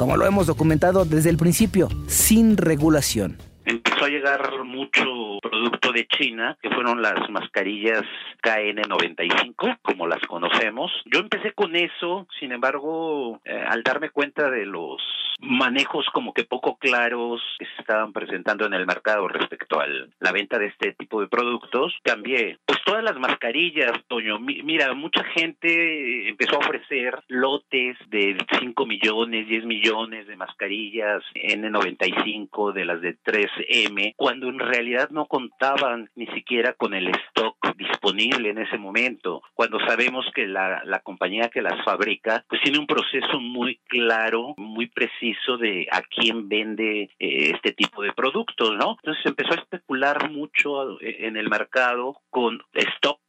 [0.00, 3.36] como lo hemos documentado desde el principio, sin regulación.
[3.70, 8.02] Empezó a llegar mucho producto de China, que fueron las mascarillas
[8.42, 10.90] KN95, como las conocemos.
[11.04, 15.00] Yo empecé con eso, sin embargo, eh, al darme cuenta de los
[15.40, 19.86] manejos como que poco claros que se estaban presentando en el mercado respecto a
[20.18, 22.58] la venta de este tipo de productos, cambié.
[22.66, 29.48] Pues todas las mascarillas, Toño, mira, mucha gente empezó a ofrecer lotes de 5 millones,
[29.48, 33.14] 10 millones de mascarillas N95, de las de
[33.60, 39.42] 3M, cuando en realidad no contaban ni siquiera con el stock disponible en ese momento,
[39.54, 44.54] cuando sabemos que la, la compañía que las fabrica, pues tiene un proceso muy claro,
[44.56, 48.96] muy preciso, de a quién vende eh, este tipo de productos, ¿no?
[49.02, 53.20] Entonces empezó a especular mucho eh, en el mercado con stock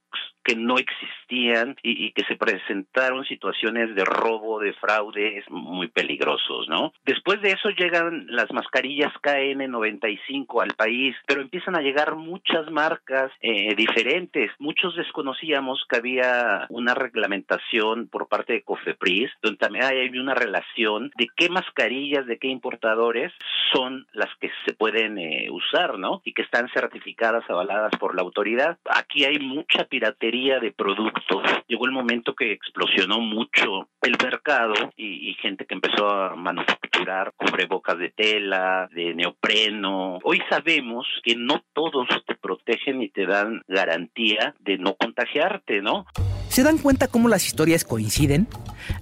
[0.44, 6.94] que no existían y, que se presentaron situaciones de robo, de fraude muy peligrosos, ¿no?
[7.06, 13.32] Después de eso llegan las mascarillas KN95 al país, pero empiezan a llegar muchas marcas
[13.42, 14.52] eh, diferentes.
[14.60, 21.12] Muchos desconocíamos que había una reglamentación por parte de Cofepris, donde también hay una relación
[21.18, 23.32] de qué mascarillas, de qué importadores
[23.74, 26.22] son las que se pueden eh, usar, ¿no?
[26.26, 28.78] Y que están certificadas, avaladas por la autoridad.
[28.86, 31.44] Aquí hay mucha piratería de productos.
[31.68, 37.98] Llegó el momento que explosionó mucho el mercado y, gente que empezó a manufacturar cubrebocas
[37.98, 40.20] de tela, de neopreno.
[40.24, 46.06] Hoy sabemos que no todos te protegen y te dan garantía de no contagiarte, ¿no?
[46.48, 48.48] ¿Se dan cuenta cómo las historias coinciden?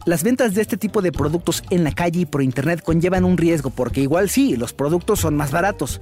[0.06, 3.38] Las ventas de este tipo de productos en la calle y por internet conllevan un
[3.38, 6.00] riesgo porque igual sí, los productos son más baratos.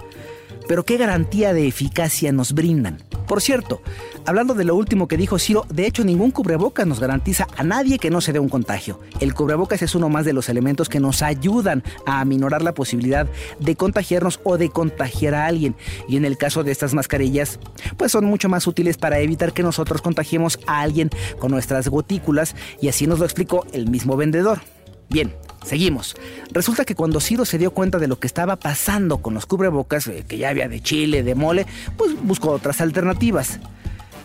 [0.67, 2.97] Pero ¿qué garantía de eficacia nos brindan?
[3.27, 3.81] Por cierto,
[4.25, 7.99] hablando de lo último que dijo Ciro, de hecho ningún cubrebocas nos garantiza a nadie
[7.99, 9.01] que no se dé un contagio.
[9.19, 13.27] El cubrebocas es uno más de los elementos que nos ayudan a aminorar la posibilidad
[13.59, 15.75] de contagiarnos o de contagiar a alguien.
[16.07, 17.59] Y en el caso de estas mascarillas,
[17.97, 22.55] pues son mucho más útiles para evitar que nosotros contagiemos a alguien con nuestras gotículas
[22.81, 24.61] y así nos lo explicó el mismo vendedor.
[25.09, 25.33] Bien,
[25.67, 26.15] Seguimos.
[26.51, 30.07] Resulta que cuando Ciro se dio cuenta de lo que estaba pasando con los cubrebocas,
[30.07, 31.65] eh, que ya había de chile, de mole,
[31.97, 33.59] pues buscó otras alternativas.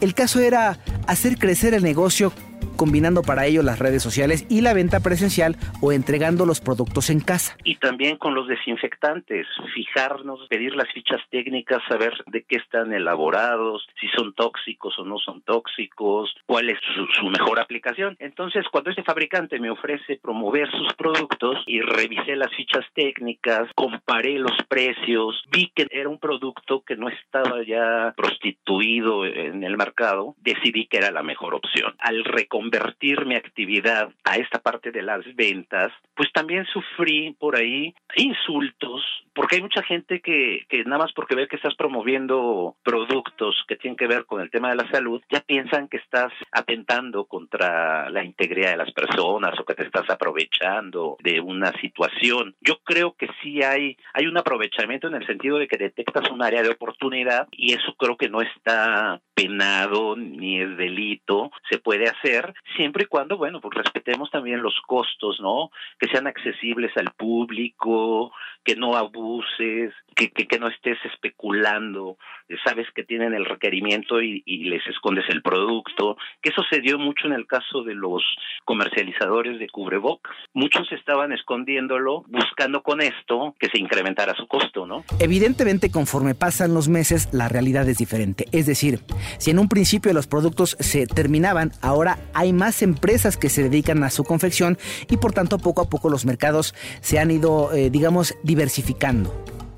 [0.00, 2.32] El caso era hacer crecer el negocio
[2.76, 7.20] combinando para ello las redes sociales y la venta presencial o entregando los productos en
[7.20, 7.56] casa.
[7.64, 13.86] Y también con los desinfectantes, fijarnos, pedir las fichas técnicas, saber de qué están elaborados,
[14.00, 18.16] si son tóxicos o no son tóxicos, cuál es su, mejor aplicación.
[18.18, 24.38] Entonces, cuando este fabricante me ofrece promover sus productos y revisé las fichas técnicas, comparé
[24.38, 30.34] los precios, vi que era un producto que no estaba ya prostituido en el mercado,
[30.38, 31.94] decidí que era la mejor opción.
[31.98, 32.24] Al
[32.62, 39.02] convertir mi actividad a esta parte de las ventas, pues también sufrí por ahí insultos,
[39.34, 43.76] porque hay mucha gente que, que nada más porque ve que estás promoviendo productos que
[43.76, 48.08] tienen que ver con el tema de la salud, ya piensan que estás atentando contra
[48.10, 52.54] la integridad de las personas o que te estás aprovechando de una situación.
[52.60, 56.42] Yo creo que sí hay, hay un aprovechamiento en el sentido de que detectas un
[56.42, 62.04] área de oportunidad y eso creo que no está penado ni es delito, se puede
[62.08, 65.70] hacer siempre y cuando, bueno, pues respetemos también los costos, ¿no?
[65.98, 68.32] Que sean accesibles al público,
[68.64, 72.16] que no abuses, que, que, no estés especulando,
[72.64, 77.32] sabes que tienen el requerimiento y, les escondes el producto, que eso se mucho en
[77.32, 78.22] el caso de los
[78.64, 80.36] comercializadores de cubrebocas.
[80.52, 85.04] Muchos estaban escondiéndolo buscando con esto que se incrementara su costo, ¿no?
[85.20, 88.46] Evidentemente, conforme pasan los meses, la realidad es diferente.
[88.52, 89.00] Es decir,
[89.38, 94.02] si en un principio los productos se terminaban, ahora hay más empresas que se dedican
[94.02, 94.78] a su confección
[95.08, 99.32] y por tanto poco a poco los mercados se han ido, eh, digamos, diversificando.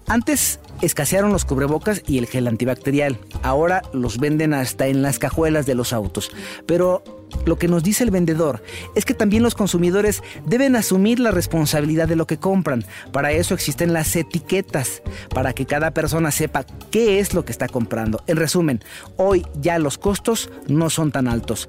[0.06, 3.18] Antes escasearon los cubrebocas y el gel antibacterial.
[3.42, 6.30] Ahora los venden hasta en las cajuelas de los autos.
[6.66, 7.02] Pero
[7.44, 8.62] lo que nos dice el vendedor
[8.94, 12.84] es que también los consumidores deben asumir la responsabilidad de lo que compran.
[13.12, 15.02] Para eso existen las etiquetas,
[15.34, 18.22] para que cada persona sepa qué es lo que está comprando.
[18.26, 18.82] En resumen,
[19.16, 21.66] hoy ya los costos no son tan altos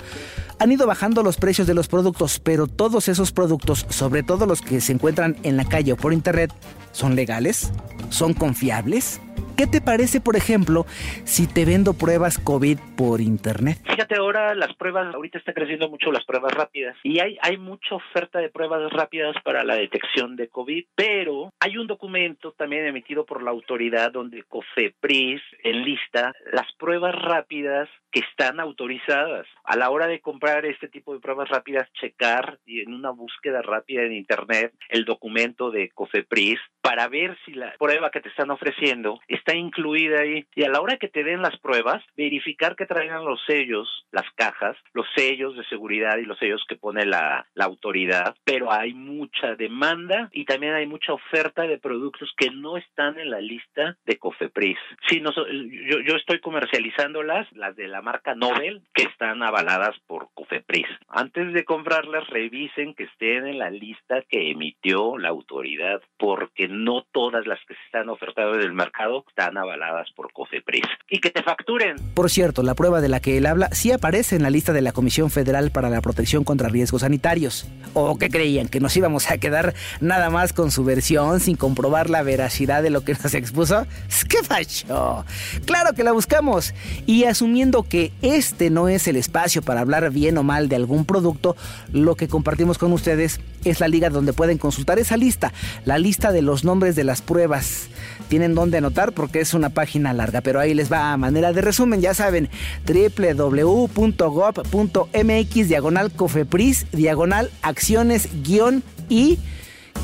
[0.59, 4.61] han ido bajando los precios de los productos, pero todos esos productos, sobre todo los
[4.61, 6.51] que se encuentran en la calle o por internet,
[6.91, 7.71] ¿son legales?
[8.09, 9.19] ¿Son confiables?
[9.57, 10.85] ¿Qué te parece, por ejemplo,
[11.23, 13.77] si te vendo pruebas COVID por internet?
[13.85, 17.95] Fíjate ahora las pruebas, ahorita está creciendo mucho las pruebas rápidas y hay, hay mucha
[17.95, 23.25] oferta de pruebas rápidas para la detección de COVID, pero hay un documento también emitido
[23.25, 29.45] por la autoridad donde COFEPRIS enlista las pruebas rápidas que están autorizadas.
[29.65, 34.03] A la hora de comprar este tipo de pruebas rápidas, checar en una búsqueda rápida
[34.03, 39.19] en internet el documento de COFEPRIS para ver si la prueba que te están ofreciendo
[39.27, 40.45] está incluida ahí.
[40.55, 44.31] Y a la hora que te den las pruebas, verificar que traigan los sellos, las
[44.35, 48.37] cajas, los sellos de seguridad y los sellos que pone la, la autoridad.
[48.45, 53.29] Pero hay mucha demanda y también hay mucha oferta de productos que no están en
[53.29, 54.77] la lista de COFEPRIS.
[55.09, 60.29] Sí, no, yo, yo estoy comercializándolas, las de la marca Nobel que están avaladas por
[60.35, 60.85] COFEPRIS.
[61.09, 67.03] Antes de comprarlas, revisen que estén en la lista que emitió la autoridad, porque no
[67.11, 70.85] todas las que se están ofertando en el mercado están avaladas por COFEPRIS.
[71.09, 71.95] Y que te facturen.
[72.13, 74.83] Por cierto, la prueba de la que él habla sí aparece en la lista de
[74.83, 77.67] la Comisión Federal para la Protección contra Riesgos Sanitarios.
[77.95, 78.67] ¿O qué creían?
[78.67, 82.91] ¿Que nos íbamos a quedar nada más con su versión sin comprobar la veracidad de
[82.91, 83.87] lo que nos expuso?
[84.29, 85.25] ¿Qué facho?
[85.65, 86.75] Claro que la buscamos.
[87.07, 91.05] Y asumiendo que este no es el espacio para hablar bien o mal de algún
[91.05, 91.55] producto,
[91.91, 95.53] lo que compartimos con ustedes es la liga donde pueden consultar esa lista,
[95.85, 97.87] la lista de los nombres de las pruebas.
[98.27, 101.61] Tienen donde anotar porque es una página larga, pero ahí les va a manera de
[101.61, 102.49] resumen, ya saben,
[102.87, 103.95] www.gov.mx
[105.69, 109.39] diagonal cofepris diagonal acciones guion y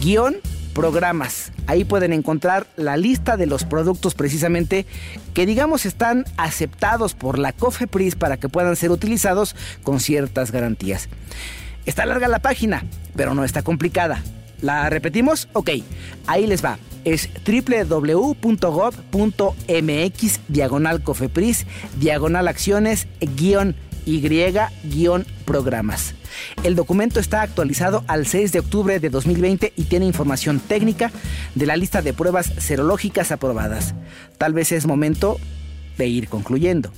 [0.01, 0.37] guion
[0.73, 1.51] programas.
[1.67, 4.85] Ahí pueden encontrar la lista de los productos precisamente
[5.33, 11.09] que digamos están aceptados por la COFEPRIS para que puedan ser utilizados con ciertas garantías.
[11.85, 12.83] Está larga la página,
[13.15, 14.23] pero no está complicada.
[14.61, 15.47] ¿La repetimos?
[15.53, 15.71] Ok,
[16.27, 16.77] ahí les va.
[17.03, 18.39] Es www.gov.mx
[20.47, 21.65] diagonal cofepris
[21.99, 23.75] diagonal acciones guion
[24.05, 24.21] y
[24.83, 26.15] guion programas.
[26.63, 31.11] El documento está actualizado al 6 de octubre de 2020 y tiene información técnica
[31.55, 33.93] de la lista de pruebas serológicas aprobadas.
[34.37, 35.37] Tal vez es momento
[35.97, 36.91] de ir concluyendo.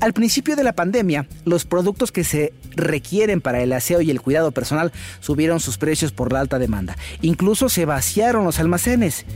[0.00, 4.20] Al principio de la pandemia, los productos que se requieren para el aseo y el
[4.20, 6.96] cuidado personal subieron sus precios por la alta demanda.
[7.20, 9.26] Incluso se vaciaron los almacenes.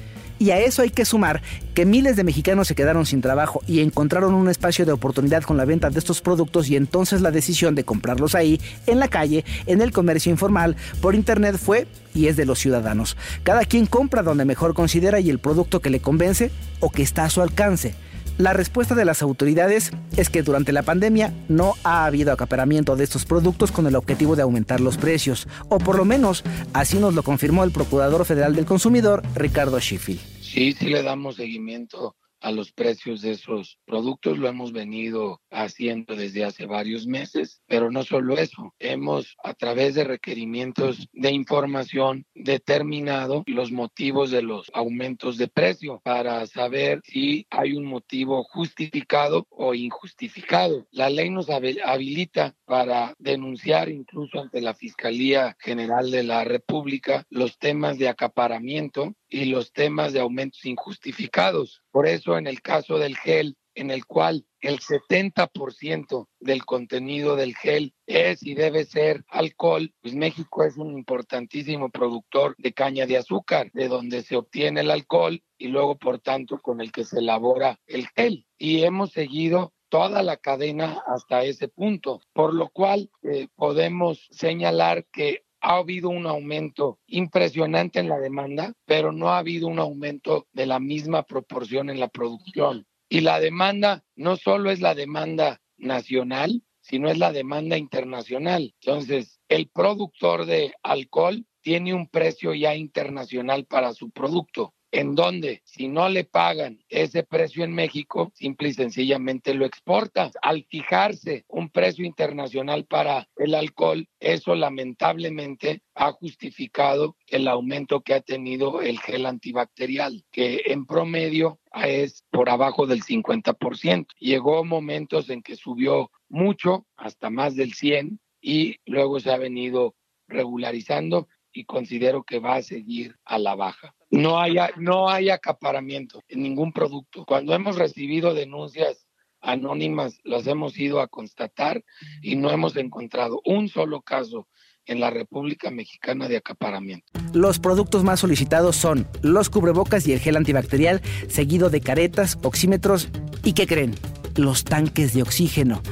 [0.42, 1.40] Y a eso hay que sumar
[1.72, 5.56] que miles de mexicanos se quedaron sin trabajo y encontraron un espacio de oportunidad con
[5.56, 9.44] la venta de estos productos y entonces la decisión de comprarlos ahí, en la calle,
[9.66, 13.16] en el comercio informal, por internet fue y es de los ciudadanos.
[13.44, 17.22] Cada quien compra donde mejor considera y el producto que le convence o que está
[17.22, 17.94] a su alcance.
[18.36, 23.04] La respuesta de las autoridades es que durante la pandemia no ha habido acaparamiento de
[23.04, 27.14] estos productos con el objetivo de aumentar los precios, o por lo menos así nos
[27.14, 30.31] lo confirmó el Procurador Federal del Consumidor, Ricardo Schiffel.
[30.52, 34.36] Sí, sí le damos seguimiento a los precios de esos productos.
[34.36, 38.74] Lo hemos venido haciendo desde hace varios meses, pero no solo eso.
[38.78, 46.02] Hemos, a través de requerimientos de información, determinado los motivos de los aumentos de precio
[46.04, 50.86] para saber si hay un motivo justificado o injustificado.
[50.90, 57.56] La ley nos habilita para denunciar incluso ante la Fiscalía General de la República los
[57.56, 61.82] temas de acaparamiento y los temas de aumentos injustificados.
[61.90, 67.56] Por eso en el caso del gel, en el cual el 70% del contenido del
[67.56, 73.16] gel es y debe ser alcohol, pues México es un importantísimo productor de caña de
[73.16, 77.20] azúcar, de donde se obtiene el alcohol y luego, por tanto, con el que se
[77.20, 78.46] elabora el gel.
[78.58, 85.06] Y hemos seguido toda la cadena hasta ese punto, por lo cual eh, podemos señalar
[85.12, 90.48] que ha habido un aumento impresionante en la demanda, pero no ha habido un aumento
[90.52, 92.86] de la misma proporción en la producción.
[93.08, 98.74] Y la demanda no solo es la demanda nacional, sino es la demanda internacional.
[98.80, 105.62] Entonces, el productor de alcohol tiene un precio ya internacional para su producto en donde
[105.64, 110.30] si no le pagan ese precio en México, simple y sencillamente lo exporta.
[110.42, 118.14] Al fijarse un precio internacional para el alcohol, eso lamentablemente ha justificado el aumento que
[118.14, 124.06] ha tenido el gel antibacterial, que en promedio es por abajo del 50%.
[124.20, 129.94] Llegó momentos en que subió mucho, hasta más del 100, y luego se ha venido
[130.28, 133.94] regularizando y considero que va a seguir a la baja.
[134.12, 137.24] No hay, no hay acaparamiento en ningún producto.
[137.24, 139.08] Cuando hemos recibido denuncias
[139.40, 141.82] anónimas, las hemos ido a constatar
[142.20, 144.48] y no hemos encontrado un solo caso
[144.84, 147.06] en la República Mexicana de acaparamiento.
[147.32, 153.08] Los productos más solicitados son los cubrebocas y el gel antibacterial, seguido de caretas, oxímetros
[153.44, 153.94] y ¿qué creen?
[154.36, 155.82] Los tanques de oxígeno.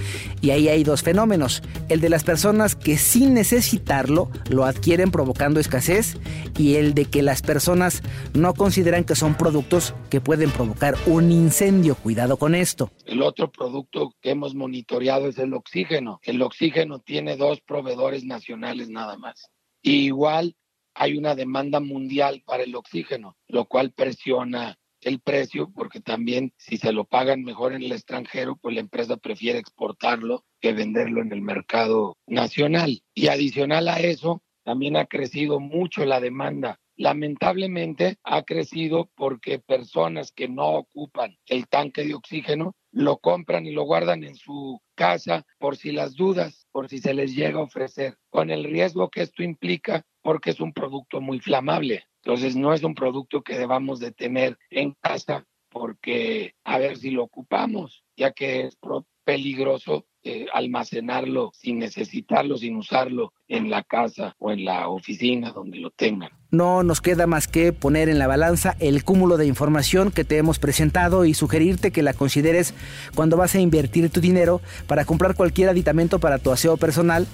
[0.41, 5.61] Y ahí hay dos fenómenos, el de las personas que sin necesitarlo lo adquieren provocando
[5.61, 6.17] escasez
[6.59, 8.03] y el de que las personas
[8.35, 11.95] no consideran que son productos que pueden provocar un incendio.
[11.95, 12.91] Cuidado con esto.
[13.07, 16.21] El otro producto que hemos monitoreado es el oxígeno.
[16.23, 19.51] El oxígeno tiene dos proveedores nacionales nada más.
[19.83, 20.57] igual
[20.95, 26.77] hay una demanda mundial para el oxígeno, lo cual presiona el precio, porque también si
[26.77, 31.33] se lo pagan mejor en el extranjero, pues la empresa prefiere exportarlo que venderlo en
[31.33, 33.03] el mercado nacional.
[33.15, 36.79] Y adicional a eso, también ha crecido mucho la demanda.
[36.97, 43.73] Lamentablemente ha crecido porque personas que no ocupan el tanque de oxígeno lo compran y
[43.73, 47.63] lo guardan en su casa por si las dudas, por si se les llega a
[47.63, 52.05] ofrecer, con el riesgo que esto implica porque es un producto muy flamable.
[52.25, 57.11] Entonces no es un producto que debamos de tener en casa porque a ver si
[57.11, 58.79] lo ocupamos, ya que es
[59.25, 65.79] peligroso eh, almacenarlo sin necesitarlo, sin usarlo en la casa o en la oficina donde
[65.79, 66.31] lo tengan.
[66.51, 70.37] No nos queda más que poner en la balanza el cúmulo de información que te
[70.37, 72.75] hemos presentado y sugerirte que la consideres
[73.15, 77.27] cuando vas a invertir tu dinero para comprar cualquier aditamento para tu aseo personal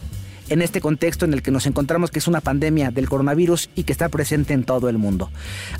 [0.48, 3.84] en este contexto en el que nos encontramos que es una pandemia del coronavirus y
[3.84, 5.30] que está presente en todo el mundo.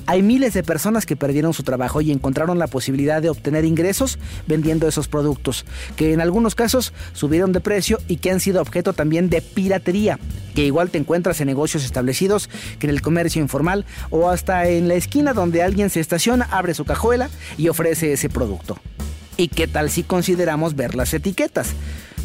[0.06, 4.18] Hay miles de personas que perdieron su trabajo y encontraron la posibilidad de obtener ingresos
[4.46, 5.64] vendiendo esos productos,
[5.96, 10.18] que en algunos casos subieron de precio y que han sido objeto también de piratería,
[10.54, 12.48] que igual te encuentras en negocios establecidos
[12.78, 16.74] que en el comercio informal o hasta en la esquina donde alguien se estaciona, abre
[16.74, 18.78] su cajuela y ofrece ese producto.
[19.36, 21.74] ¿Y qué tal si consideramos ver las etiquetas?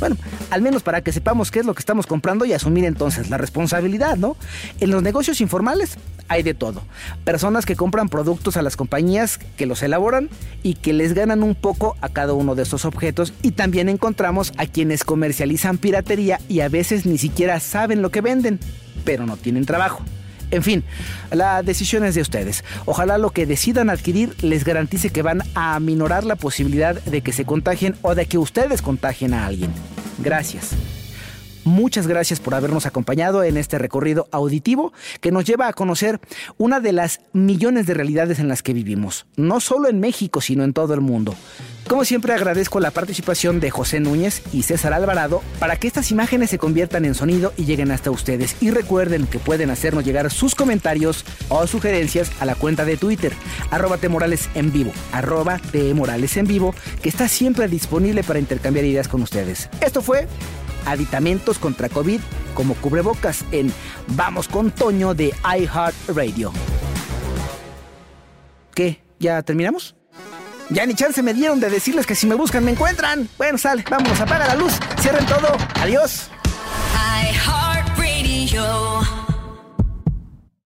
[0.02, 0.18] Bueno,
[0.50, 3.38] al menos para que sepamos qué es lo que estamos comprando y asumir entonces la
[3.38, 4.36] responsabilidad, ¿no?
[4.80, 5.96] En los negocios informales
[6.28, 6.82] hay de todo.
[7.24, 10.28] Personas que compran productos a las compañías que los elaboran
[10.64, 14.54] y que les ganan un poco a cada uno de esos objetos y también encontramos
[14.58, 18.60] a quienes comercializan piratería y a veces ni siquiera saben lo que venden,
[19.06, 20.04] pero no tienen trabajo.
[20.52, 20.84] En fin,
[21.32, 22.64] la decisión es de ustedes.
[22.86, 27.34] Ojalá lo que decidan adquirir les garantice que van a aminorar la posibilidad de que
[27.34, 29.72] se contagien o de que ustedes contagien a alguien.
[30.20, 30.76] Gracias.
[31.64, 36.20] Muchas gracias por habernos acompañado en este recorrido auditivo que nos lleva a conocer
[36.58, 40.64] una de las millones de realidades en las que vivimos, no solo en México, sino
[40.64, 41.36] en todo el mundo.
[41.88, 46.50] Como siempre agradezco la participación de José Núñez y César Alvarado para que estas imágenes
[46.50, 48.56] se conviertan en sonido y lleguen hasta ustedes.
[48.62, 53.34] Y recuerden que pueden hacernos llegar sus comentarios o sugerencias a la cuenta de Twitter,
[53.72, 59.22] arroba Morales en vivo, arroba en vivo, que está siempre disponible para intercambiar ideas con
[59.22, 59.70] ustedes.
[59.82, 60.28] Esto fue
[60.86, 62.20] Aditamentos contra COVID
[62.54, 63.72] como cubrebocas en
[64.08, 66.52] Vamos con Toño de iHeartRadio.
[68.74, 69.02] ¿Qué?
[69.20, 69.96] ¿Ya terminamos?
[70.70, 73.28] Ya ni chance me dieron de decirles que si me buscan me encuentran.
[73.38, 75.58] Bueno, sale, vámonos, apaga la luz, cierren todo.
[75.82, 76.30] Adiós.